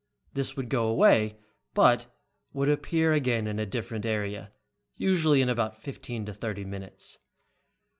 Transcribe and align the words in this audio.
This 0.33 0.57
would 0.57 0.67
go 0.69 0.87
away, 0.87 1.37
but 1.75 2.07
would 2.53 2.69
appear 2.69 3.13
again 3.13 3.45
in 3.45 3.59
a 3.59 3.67
different 3.67 4.03
area, 4.03 4.51
usually 4.97 5.43
in 5.43 5.47
about 5.49 5.77
fifteen 5.79 6.25
to 6.25 6.33
thirty 6.33 6.65
minutes. 6.65 7.19